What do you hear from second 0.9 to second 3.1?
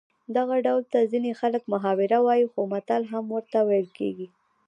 ته ځینې خلک محاوره وايي خو متل